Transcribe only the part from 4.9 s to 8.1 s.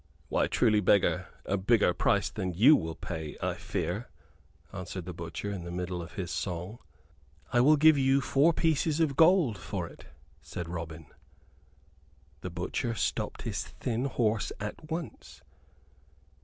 the butcher, in the middle of his song. "I will give